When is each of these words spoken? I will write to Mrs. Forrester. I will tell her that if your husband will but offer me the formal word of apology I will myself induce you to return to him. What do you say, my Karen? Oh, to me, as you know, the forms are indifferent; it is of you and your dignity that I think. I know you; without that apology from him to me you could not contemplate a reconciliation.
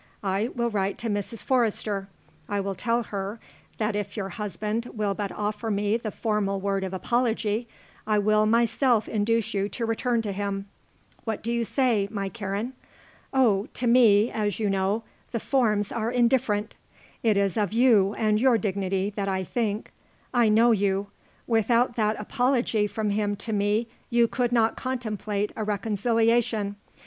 I 0.23 0.49
will 0.55 0.71
write 0.71 0.97
to 0.97 1.11
Mrs. 1.11 1.43
Forrester. 1.43 2.07
I 2.49 2.59
will 2.59 2.73
tell 2.73 3.03
her 3.03 3.39
that 3.77 3.95
if 3.95 4.17
your 4.17 4.29
husband 4.29 4.87
will 4.93 5.13
but 5.13 5.31
offer 5.31 5.69
me 5.69 5.95
the 5.95 6.09
formal 6.09 6.59
word 6.59 6.83
of 6.83 6.91
apology 6.91 7.67
I 8.07 8.17
will 8.17 8.47
myself 8.47 9.07
induce 9.07 9.53
you 9.53 9.69
to 9.69 9.85
return 9.85 10.23
to 10.23 10.31
him. 10.31 10.65
What 11.23 11.43
do 11.43 11.51
you 11.51 11.63
say, 11.63 12.07
my 12.09 12.29
Karen? 12.29 12.73
Oh, 13.31 13.67
to 13.75 13.85
me, 13.85 14.31
as 14.31 14.59
you 14.59 14.71
know, 14.71 15.03
the 15.33 15.39
forms 15.39 15.91
are 15.91 16.09
indifferent; 16.09 16.77
it 17.21 17.37
is 17.37 17.55
of 17.55 17.71
you 17.71 18.15
and 18.15 18.41
your 18.41 18.57
dignity 18.57 19.13
that 19.15 19.29
I 19.29 19.43
think. 19.43 19.91
I 20.33 20.49
know 20.49 20.71
you; 20.71 21.11
without 21.45 21.95
that 21.97 22.19
apology 22.19 22.87
from 22.87 23.11
him 23.11 23.35
to 23.35 23.53
me 23.53 23.87
you 24.09 24.27
could 24.27 24.51
not 24.51 24.75
contemplate 24.77 25.51
a 25.55 25.63
reconciliation. 25.63 26.75